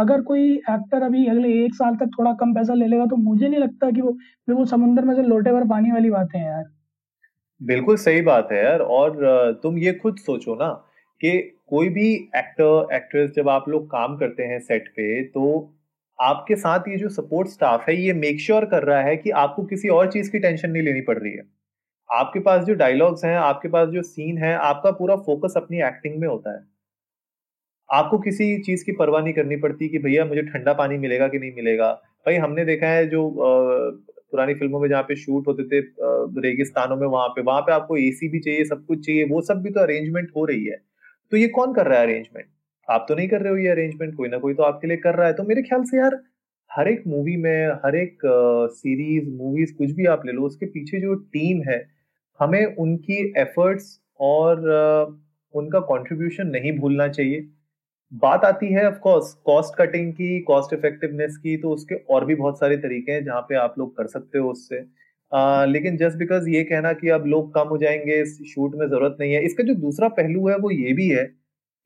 अगर 0.00 0.20
कोई 0.22 0.52
एक्टर 0.70 1.02
अभी 1.02 1.26
अगले 1.28 1.52
एक 1.64 1.74
साल 1.74 1.94
तक 1.96 2.10
थोड़ा 2.18 2.32
कम 2.40 2.54
पैसा 2.54 2.74
ले 2.74 2.86
लेगा 2.86 3.06
तो 3.06 3.16
मुझे 3.18 3.48
नहीं 3.48 3.60
लगता 3.60 3.90
कि 3.90 4.00
वो 4.00 4.12
बिल्कुल 4.12 4.66
समुंदर 4.66 5.04
में 5.04 5.14
से 5.14 5.22
लोटे 5.22 5.52
भर 5.52 5.64
पानी 5.68 5.92
वाली 5.92 6.10
बातें 6.10 6.38
हैं 6.38 6.46
यार। 6.46 6.64
बिल्कुल 7.60 7.96
सही 7.96 8.20
बात 8.22 8.48
है 8.52 8.62
यार, 8.64 8.80
और 8.80 9.58
तुम 9.62 9.78
ये 9.78 9.92
खुद 9.94 10.16
सोचो 10.18 10.54
ना 10.54 10.68
कि 11.20 11.38
कोई 11.68 11.88
भी 11.88 12.12
एक्टर 12.36 12.94
एक्ट्रेस 12.94 13.30
जब 13.36 13.48
आप 13.48 13.68
लोग 13.68 13.86
काम 13.90 14.16
करते 14.16 14.42
हैं 14.44 14.58
सेट 14.60 14.88
पे 14.90 15.22
तो 15.24 15.44
आपके 16.20 16.56
साथ 16.56 16.88
ये 16.88 16.96
जो 16.96 17.08
सपोर्ट 17.08 17.48
स्टाफ 17.48 17.88
है, 17.88 17.96
ये 17.96 18.12
मेक 18.12 18.40
श्योर 18.40 18.58
sure 18.58 18.70
कर 18.70 18.82
रहा 18.82 19.00
है 19.02 19.16
कि 19.16 19.30
आपको 19.30 19.64
किसी 19.64 19.88
और 19.88 20.10
चीज़ 20.12 20.30
की 20.30 20.38
टेंशन 20.38 20.70
नहीं 20.70 20.82
लेनी 20.82 21.00
पड़ 21.00 21.18
रही 21.18 21.32
है। 21.32 21.42
आपके 22.10 22.40
पास 22.40 22.64
जो 22.64 22.74
डायलॉग्स 22.74 23.24
हैं, 23.24 23.36
आपके 23.36 23.68
पास 23.68 23.88
जो 23.88 24.02
सीन 24.02 24.38
है, 24.38 24.54
आपका 24.54 24.90
पूरा 24.90 25.16
फोकस 25.16 25.54
अपनी 25.56 25.82
एक्टिंग 25.82 26.20
में 26.20 26.28
होता 26.28 26.56
है। 26.56 26.64
आपको 27.90 28.18
किसी 28.18 28.58
चीज़ 28.58 28.84
की 28.84 28.92
परवाह 28.92 29.22
नहीं 29.22 29.34
करनी 29.34 29.56
पड़ती 29.56 29.88
कि 29.88 29.98
भैया 29.98 30.24
मुझे 30.24 30.42
ठंडा 30.42 30.72
पानी 30.72 30.98
मिलेगा 30.98 31.28
कि 31.28 31.38
नहीं 31.38 31.52
मिलेगा। 31.54 31.92
भाई, 32.26 32.34
हमने 32.34 32.64
देखा 32.64 32.86
है 32.86 33.06
जो 33.06 33.30
पुरानी 34.32 34.54
फ़िल्मों 34.54 34.80
में 34.80 34.88
जहाँ 34.88 35.02
पे 35.02 35.16
शूट 35.16 35.46
होते 35.48 35.64
थे 35.64 35.80
रेगिस्तानों 36.40 36.96
में 36.96 37.06
वहाँ 37.06 37.28
पे 37.28 37.42
वहाँ 37.42 37.60
पे 37.60 37.72
आपको 37.72 37.96
एसी 37.96 38.28
भी 38.28 38.40
चाहिए, 38.40 38.64
सब 38.64 38.86
कुछ 38.86 39.06
चाहिए, 39.06 39.24
वो 39.24 39.40
सब 39.40 39.62
भी 39.62 39.70
तो 39.70 39.80
अरेंजमेंट 39.80 40.30
हो 40.36 40.44
रही 40.44 40.64
है। 40.64 40.76
तो 41.32 41.36
ये 41.36 41.48
कौन 41.48 41.74
कर 41.74 41.86
रहा 41.86 42.00
है 42.00 42.06
अरेंजमेंट 42.06 42.46
आप 42.88 43.04
तो 43.08 43.14
नहीं 43.14 43.28
कर 43.28 43.40
रहे 43.42 43.52
हो 43.52 43.58
ये 43.58 43.68
अरेंजमेंट 43.68 44.14
कोई 44.16 44.28
ना 44.28 44.38
कोई 44.38 44.54
तो 44.54 44.62
आपके 44.62 44.86
लिए 44.86 44.96
कर 44.98 45.14
रहा 45.14 45.26
है। 45.26 45.32
तो 45.32 45.42
मेरे 45.44 45.62
ख्याल 45.62 45.82
से 45.84 45.96
यार 45.96 46.20
हर 46.70 46.88
एक 46.88 47.02
मूवी 47.06 47.36
में 47.36 47.66
हर 47.84 47.96
एक 47.96 48.18
सीरीज़ 48.74 49.28
मूवीज़ 49.32 49.74
कुछ 49.76 49.90
भी 49.92 50.06
आप 50.06 50.26
ले 50.26 50.32
लो 50.32 50.42
उसके 50.46 50.66
पीछे 50.68 51.00
जो 51.00 51.14
टीम 51.14 51.62
है 51.68 51.78
हमें 52.40 52.64
उनकी 52.76 53.16
एफर्ट्स 53.38 53.98
और 54.20 54.60
उनका 55.54 55.80
कंट्रीब्यूशन 55.86 56.46
नहीं 56.48 56.72
भूलना 56.78 57.08
चाहिए। 57.08 57.48
बात 58.12 58.44
आती 58.44 58.66
है 58.72 58.86
ऑफ़ 58.88 58.98
कोर्स 59.00 59.32
कॉस्ट 59.46 59.74
कटिंग 59.78 60.12
की 60.12 60.38
कॉस्ट 60.42 60.72
इफेक्टिवनेस 60.74 61.36
की 61.36 61.56
तो 61.56 61.70
उसके 61.70 61.94
और 62.10 62.24
भी 62.24 62.34
बहुत 62.34 62.58
सारे 62.58 62.76
तरीके 62.78 63.12
हैं 63.12 63.24
जहाँ 63.24 63.40
पे 63.48 63.54
आप 63.56 63.74
लोग 63.78 63.96
कर 63.96 64.06
सकते 64.08 64.38
हो 64.38 64.50
उससे। 64.50 64.84
आ, 65.32 65.64
लेकिन 65.64 65.96
जस्ट 65.96 66.16
बिकॉज़ 66.18 66.48
ये 66.50 66.62
कहना 66.64 66.92
कि 66.94 67.08
अब 67.10 67.26
लोग 67.26 67.52
कम 67.54 67.68
हो 67.68 67.78
जाएँगे 67.78 68.20
इस 68.22 68.38
शूट 68.54 68.74
में 68.74 68.86
ज़रूरत 68.86 69.16
नहीं 69.20 69.32
है 69.32 69.44
इसका 69.44 69.64
जो 69.64 69.74
दूसरा 69.76 70.08
पहलू 70.18 70.48
है 70.48 70.56
वो 70.58 70.70
ये 70.70 70.92
भी 70.92 71.08
है 71.08 71.24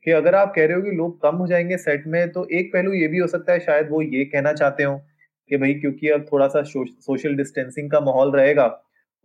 कि 0.06 0.10
अगर 0.10 0.34
आप 0.34 0.52
कह 0.56 0.66
रहे 0.66 0.76
हो 0.76 0.82
कि 0.82 0.90
लोग 0.90 1.20
कम 1.22 1.36
हो 1.36 1.46
जाएँगे 1.46 1.76
सेट 1.78 2.06
में 2.06 2.30
तो 2.32 2.46
एक 2.52 2.72
पहलू 2.72 2.92
ये 2.92 3.08
भी 3.08 3.18
हो 3.18 3.26
सकता 3.28 3.52
है, 3.52 3.60
शायद 3.60 3.88
वो 3.90 4.02
ये 4.02 4.24
कहना 4.26 4.52
चाहते 4.54 4.82
हो 4.82 4.96
कि 5.50 5.56
भाई 5.56 5.74
क्योंकि 5.74 6.08
अब 6.10 6.26
थोड़ा 6.32 6.46
सा 6.48 6.62
सोशल 6.64 7.36
डिस्टेंसिंग 7.36 7.90
का 7.90 8.00
माहौल 8.00 8.32
रहेगा 8.32 8.66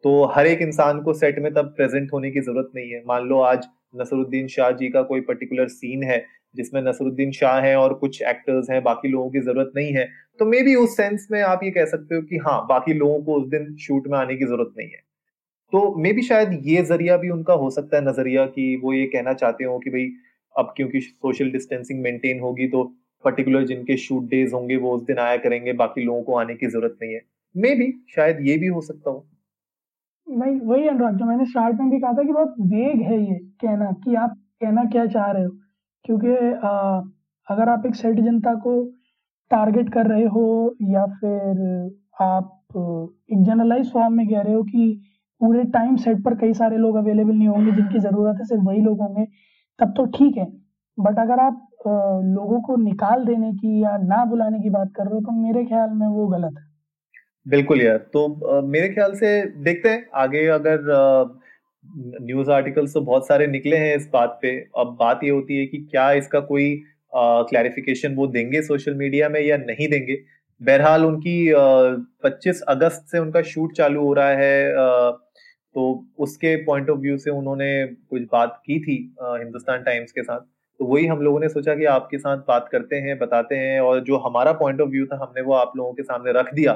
तो 0.03 0.23
हर 0.27 0.47
एक 0.47 0.61
इंसान 0.61 1.01
को 1.01 1.13
सेट 1.15 1.39
में 1.39 1.53
तब 1.53 1.73
प्रेजेंट 1.77 2.13
होने 2.13 2.31
की 2.31 2.41
ज़रूरत 2.41 2.71
नहीं 2.75 2.91
है। 2.91 3.01
मान 3.07 3.27
लो 3.27 3.39
आज 3.41 3.67
नसरुद्दीन 3.95 4.47
शाह 4.47 4.71
जी 4.73 4.89
का 4.89 5.01
कोई 5.03 5.21
पर्टिकुलर 5.21 5.67
सीन 5.69 6.03
है, 6.03 6.23
जिसमें 6.55 6.81
नसरुद्दीन 6.83 7.31
शाह 7.31 7.59
है 7.61 7.75
और 7.77 7.93
कुछ 7.95 8.21
एक्टर्स 8.23 8.69
हैं, 8.69 8.83
बाकी 8.83 9.07
लोगों 9.07 9.29
की 9.29 9.39
ज़रूरत 9.41 9.71
नहीं 9.75 9.93
है 9.93 10.07
तो 10.39 10.45
मे 10.45 10.61
बी 10.63 10.75
उस 10.75 10.95
सेंस 10.97 11.27
में 11.31 11.41
आप 11.43 11.59
ये 11.63 11.71
कह 11.71 11.85
सकते 11.87 12.15
हो 12.15 12.21
कि 12.21 12.37
हाँ 12.37 12.59
बाकी 12.69 12.93
लोगों 12.93 13.21
को 13.21 13.35
उस 13.35 13.47
दिन 13.49 13.75
शूट 13.77 14.07
में 14.07 14.17
आने 14.19 14.35
की 14.35 14.45
ज़रूरत 14.45 14.73
नहीं 14.77 14.87
है। 14.87 15.01
तो 15.73 15.95
मे 15.97 16.13
बी 16.13 16.21
शायद 16.23 16.61
ये 16.65 16.81
ज़रिया 16.83 17.17
भी 17.17 17.29
उनका 17.29 17.53
हो 17.55 17.69
सकता 17.69 17.97
है, 17.97 18.03
नज़रिया 18.05 18.45
कि 18.47 18.75
वो 18.83 18.93
ये 18.93 19.05
कहना 19.07 19.33
चाहते 19.35 19.63
हो 19.63 19.77
कि 19.79 19.89
भाई 19.89 20.09
अब 20.57 20.73
क्योंकि 20.77 20.99
सोशल 21.01 21.51
डिस्टेंसिंग 21.51 22.01
मेंटेन 22.01 22.39
होगी 22.39 22.67
तो 22.67 22.83
पर्टिकुलर 23.25 23.65
जिनके 23.65 23.97
शूट 23.97 24.23
डेज़ 24.29 24.53
होंगे, 24.53 24.75
वो 24.77 24.91
उस 24.95 25.03
दिन 25.05 25.17
आया 25.19 25.37
करेंगे, 25.37 25.73
बाकी 25.75 26.03
लोगों 26.03 26.21
को 26.23 26.35
आने 26.37 26.55
की 26.55 26.67
ज़रूरत 26.67 26.97
नहीं 27.01 27.13
है। 27.13 27.21
मे 27.55 27.73
बी 27.75 27.91
शायद 28.15 28.37
ये 28.41 28.57
भी 28.57 28.67
हो 28.67 28.81
सकता 28.81 29.09
हो। 29.09 29.25
वही 30.27 30.59
वही 30.61 30.87
अनुराग, 30.87 31.17
जो 31.17 31.25
मैंने 31.25 31.45
स्टार्ट 31.45 31.79
में 31.79 31.89
भी 31.89 31.99
कहा 31.99 32.13
था 32.13 32.23
कि 32.23 32.33
बहुत 32.33 32.55
वेग 32.61 33.01
है 33.01 33.19
ये 33.21 33.37
कहना, 33.61 33.91
कि 34.03 34.15
आप 34.15 34.37
कहना 34.61 34.83
क्या 34.91 35.05
चाह 35.07 35.31
रहे 35.31 35.43
हो। 35.43 35.51
क्योंकि 36.05 36.27
अगर 37.47 37.69
आप 37.69 37.85
एक 37.85 37.95
सेट 37.95 38.19
जनता 38.19 38.53
को 38.57 38.81
टारगेट 39.51 39.89
कर 39.93 40.07
रहे 40.07 40.25
हो, 40.25 40.75
या 40.83 41.05
फिर 41.15 41.61
आप 42.21 42.53
एक 43.31 43.43
जनरलाइज 43.43 43.91
फॉर्म 43.91 44.13
में 44.13 44.27
कह 44.27 44.41
रहे 44.41 44.53
हो 44.53 44.63
कि 44.63 45.01
पूरे 45.41 45.63
टाइम 45.73 45.95
सेट 45.97 46.23
पर 46.23 46.35
कई 46.37 46.53
सारे 46.53 46.77
लोग 46.77 46.95
अवेलेबल 46.95 47.33
नहीं 47.33 47.47
होंगे, 47.47 47.71
जिनकी 47.71 47.99
ज़रूरत 47.99 48.37
है, 48.39 48.45
सिर्फ़ 48.45 48.63
वही 48.63 48.81
लोग 48.81 49.01
होंगे 49.01 49.25
तब 49.79 49.93
तो 49.97 50.05
ठीक 50.17 50.37
है। 50.37 50.45
बट 50.97 51.19
अगर 51.19 51.39
आप 51.39 51.63
लोगों 52.27 52.61
को 52.61 52.75
निकाल 52.75 53.25
देने 53.25 53.51
की 53.53 53.81
या 53.83 53.97
ना 54.03 54.23
बुलाने 54.25 54.59
की 54.59 54.69
बात 54.69 54.91
कर 54.95 55.03
रहे 55.03 55.13
हो 55.13 55.19
तो 55.21 55.31
मेरे 55.33 55.63
ख्याल 55.65 55.89
में 55.89 56.07
वो 56.07 56.27
गलत 56.27 56.55
है। 56.57 56.65
बिल्कुल 57.45 57.81
यार। 57.81 57.97
तो 58.13 58.27
आ, 58.49 58.61
मेरे 58.63 58.89
ख्याल 58.89 59.13
से 59.15 59.41
देखते 59.63 59.89
हैं। 59.89 60.05
आगे 60.15 60.45
अगर 60.49 60.79
न्यूज़ 62.21 62.49
आर्टिकल्स 62.51 62.93
तो 62.93 63.01
बहुत 63.01 63.27
सारे 63.27 63.47
निकले 63.47 63.77
हैं 63.77 63.95
इस 63.95 64.09
बात 64.13 64.39
पे। 64.41 64.49
अब 64.77 64.95
बात 64.99 65.19
ये 65.23 65.29
होती 65.29 65.57
है 65.57 65.65
कि 65.65 65.77
क्या 65.91 66.11
इसका 66.13 66.39
कोई 66.49 66.75
क्लैरिफिकेशन 67.13 68.15
वो 68.15 68.27
देंगे 68.27 68.61
सोशल 68.63 68.93
मीडिया 68.95 69.29
में 69.29 69.39
या 69.41 69.57
नहीं 69.59 69.87
देंगे? 69.89 70.17
बहरहाल 70.61 71.05
उनकी 71.05 71.37
25 72.23 72.61
अगस्त 72.69 73.05
से 73.11 73.19
उनका 73.19 73.41
शूट 73.43 73.73
चालू 73.73 74.01
हो 74.01 74.13
रहा 74.13 74.29
है 74.29 74.71
तो 75.77 76.05
उसके 76.19 76.55
पॉइंट 76.65 76.89
ऑफ़ 76.89 76.99
व्यू 76.99 77.17
से 77.17 77.31
उन्होंने 77.31 77.67
कुछ 77.85 78.21
बात 78.31 78.61
की 78.65 78.79
थी 78.81 78.93
हिंदुस्तान 79.21 79.83
टाइम्स 79.83 80.11
के 80.11 80.23
साथ। 80.23 80.39
तो 80.79 80.85
वही 80.85 81.05
हम 81.07 81.19
लोगों 81.21 81.39
ने 81.39 81.49
सोचा 81.49 81.75
कि 81.75 81.85
आपके 81.87 82.17
साथ 82.19 82.37
बात 82.47 82.69
करते 82.71 82.95
हैं, 82.97 83.17
बताते 83.19 83.55
हैं 83.55 83.79
और 83.81 83.99
जो 84.03 84.17
हमारा 84.19 84.51
पॉइंट 84.55 84.81
ऑफ़ 84.81 84.89
व्यू 84.89 85.05
था, 85.05 85.17
हमने 85.17 85.41
वो 85.41 85.53
आप 85.55 85.73
लोगों 85.77 85.93
के 85.93 86.03
सामने 86.03 86.31
रख 86.33 86.53
दिया। 86.53 86.73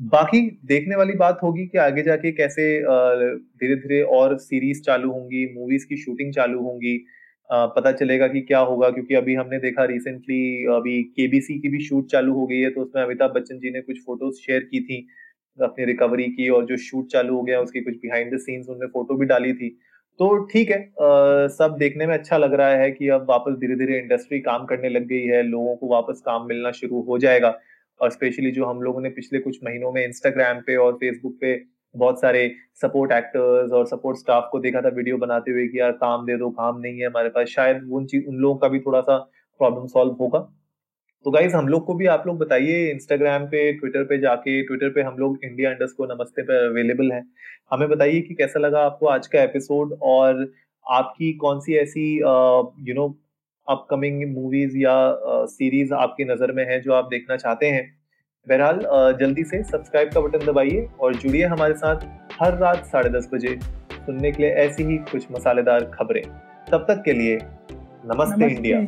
बाकी 0.00 0.40
देखने 0.66 0.96
वाली 0.96 1.12
बात 1.16 1.38
होगी 1.42 1.66
कि 1.66 1.78
आगे 1.78 2.02
जाके 2.02 2.32
कैसे 2.32 2.64
धीरे 2.82 3.76
धीरे 3.76 4.02
और 4.12 4.36
सीरीज़ 4.40 4.82
चालू 4.82 5.10
होंगी 5.12 5.44
मूवीज़ 5.54 5.86
की 5.86 5.96
शूटिंग 5.98 6.32
चालू 6.34 6.62
होंगी। 6.62 6.96
पता 7.50 7.92
चलेगा 7.92 8.26
कि 8.28 8.40
क्या 8.42 8.58
होगा, 8.60 8.90
क्योंकि 8.90 9.14
अभी 9.14 9.34
हमने 9.34 9.58
देखा 9.60 9.84
रिसेंटली 9.86 10.64
अभी 10.74 11.02
केबीसी 11.16 11.58
की 11.60 11.68
भी 11.68 11.84
शूट 11.84 12.06
चालू 12.10 12.34
हो 12.34 12.46
गई 12.46 12.58
है 12.58 12.70
तो 12.70 12.80
उसमें 12.80 13.02
अमिताभ 13.02 13.32
बच्चन 13.32 13.58
जी 13.58 13.70
ने 13.70 13.80
कुछ 13.82 13.98
फ़ोटोज़ 13.98 14.40
शेयर 14.40 14.60
की 14.62 14.80
थी। 14.82 15.06
अपनी 15.58 15.84
रिकवरी 15.84 16.24
की 16.24 16.48
और 16.48 16.64
जो 16.66 16.76
शूट 16.76 17.06
चालू 17.06 17.34
हो 17.34 17.42
गया 17.42 17.60
उसकी 17.60 17.80
कुछ 17.80 17.94
बिहाइंड 17.94 18.34
द 18.34 18.38
सीन्स 18.38 18.68
उनने 18.68 18.86
फ़ोटो 18.86 19.14
भी 19.14 19.26
डाली 19.26 19.52
थी। 19.52 19.68
तो 20.20 20.36
ठीक 20.44 20.70
है 20.70 20.76
आ, 20.76 21.46
सब 21.48 21.76
देखने 21.78 22.06
में 22.06 22.14
अच्छा 22.14 22.36
लग 22.36 22.54
रहा 22.54 22.74
है 22.76 22.90
कि 22.90 23.08
अब 23.08 23.26
वापस 23.28 23.52
धीरे 23.52 23.76
धीरे 23.76 23.98
इंडस्ट्री 23.98 24.40
काम 24.40 24.64
करने 24.64 24.88
लग 24.88 25.06
गई 25.06 25.22
है 25.26 25.42
लोगों 25.42 25.76
को 25.76 25.88
वापस 25.88 26.22
काम 26.26 26.46
मिलना 26.48 26.70
शुरू 26.70 27.00
हो 27.02 27.18
जाएगा। 27.18 27.58
और 28.00 28.10
स्पेशली 28.10 28.50
जो 28.50 28.64
हम 28.64 28.82
लोगों 28.82 29.00
ने 29.00 29.10
पिछले 29.10 29.38
कुछ 29.38 29.58
महीनों 29.64 29.92
में 29.92 30.04
इंस्टाग्राम 30.04 30.60
पे 30.60 30.76
और 30.76 30.92
फेसबुक 30.92 31.36
पे 31.40 31.60
बहुत 31.94 32.20
सारे 32.20 32.40
सपोर्ट 32.82 33.12
एक्टर्स 33.12 33.72
और 33.72 33.86
सपोर्ट 33.86 34.18
स्टाफ 34.18 34.48
को 34.52 34.58
देखा 34.58 34.80
था 34.80 34.88
वीडियो 34.88 35.16
बनाते 35.16 35.50
हुए 35.50 35.66
कि 35.68 35.80
यार 35.80 35.92
काम 35.92 36.26
दे 36.26 36.36
दो 36.36 36.50
काम 36.50 36.78
नहीं 36.80 37.00
है 37.00 37.06
हमारे 37.06 37.28
पास। 37.28 37.48
शायद 37.48 37.88
उन 37.92 38.06
चीज़ 38.06 38.26
उन 38.26 38.36
लोगों 38.36 38.56
का 38.56 38.68
भी 38.68 38.80
थोड़ा 38.80 39.00
सा 39.00 39.16
प्रॉब्लम 39.60 39.86
सॉल्व 39.86 40.12
होगा। 40.12 40.38
तो 41.26 41.30
गाइज़ 41.30 41.54
हम 41.54 41.68
लोग 41.68 41.84
को 41.86 41.94
भी 41.94 42.06
आप 42.06 42.22
लोग 42.26 42.38
बताइए 42.38 42.90
इंस्टाग्राम 42.90 43.44
पे 43.46 43.72
ट्विटर 43.72 44.04
पे 44.04 44.16
जाके 44.18 44.62
ट्विटर 44.62 44.88
पे 44.92 45.02
हम 45.02 45.16
लोग 45.18 45.44
इंडिया 45.44 45.70
इंडस्ट 45.70 45.96
को 45.96 46.06
नमस्ते 46.06 46.42
पे 46.42 46.56
अवेलेबल 46.66 47.12
है। 47.12 47.22
हमें 47.72 47.88
बताइए 47.88 48.20
कि 48.20 48.34
कैसा 48.34 48.60
लगा 48.60 48.80
आपको 48.86 49.06
आज 49.06 49.26
का 49.26 49.42
एपिसोड 49.42 49.92
और 50.02 50.42
आपकी 50.86 51.32
कौन 51.42 51.60
सी 51.60 51.76
ऐसी 51.76 52.08
यू 52.16 52.94
नो 52.94 53.06
अपकमिंग 53.66 54.22
मूवीज़ 54.34 54.76
या 54.78 54.96
सीरीज़ 55.48 55.94
आपकी 55.94 56.24
नज़र 56.24 56.52
में 56.52 56.64
है 56.64 56.80
जो 56.80 56.92
आप 56.92 57.08
देखना 57.10 57.36
चाहते 57.36 57.66
हैं। 57.68 57.86
बहरहाल 58.46 59.16
जल्दी 59.20 59.44
से 59.44 59.62
सब्सक्राइब 59.64 60.12
का 60.12 60.20
बटन 60.20 60.46
दबाइए 60.46 60.86
और 61.00 61.16
जुड़िए 61.16 61.44
हमारे 61.46 61.74
साथ 61.76 62.06
हर 62.40 62.58
रात 62.58 62.86
साढ़े 62.86 63.10
दस 63.10 63.30
बजे 63.34 63.58
सुनने 63.96 64.32
के 64.32 64.42
लिए 64.42 64.52
ऐसी 64.66 64.84
ही 64.84 64.98
कुछ 65.10 65.32
मसालेदार 65.32 65.90
खबरें। 65.94 66.22
तब 66.70 66.86
तक 66.88 67.02
के 67.04 67.12
लिए 67.12 67.36
नमस्ते, 67.36 68.36
नमस्ते। 68.36 68.54
इंडिया 68.54 68.86